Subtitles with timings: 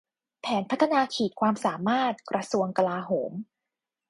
[0.41, 3.31] แผนพัฒนาขีดความสามารถกระทรวงกลาโหม